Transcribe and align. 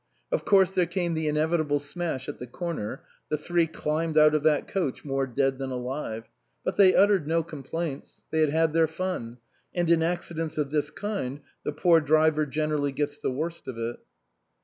Of 0.31 0.45
course 0.45 0.73
there 0.73 0.87
came 0.87 1.13
the 1.13 1.27
inevitable 1.27 1.77
smash 1.77 2.27
at 2.27 2.39
the 2.39 2.47
corner. 2.47 3.03
The 3.29 3.37
three 3.37 3.67
climbed 3.67 4.17
out 4.17 4.33
of 4.33 4.41
that 4.41 4.67
coach 4.67 5.05
more 5.05 5.27
dead 5.27 5.59
than 5.59 5.69
alive; 5.69 6.27
but 6.65 6.75
they 6.75 6.95
uttered 6.95 7.27
no 7.27 7.43
complaints; 7.43 8.23
they 8.31 8.39
had 8.41 8.49
had 8.49 8.73
their 8.73 8.87
fun; 8.87 9.37
and 9.75 9.87
in 9.91 10.01
accidents 10.01 10.57
of 10.57 10.71
this 10.71 10.89
kind 10.89 11.41
the 11.63 11.71
poor 11.71 11.99
driver 12.01 12.47
generally 12.47 12.91
gets 12.91 13.19
the 13.19 13.29
worst 13.29 13.67
of 13.67 13.77
it. 13.77 13.99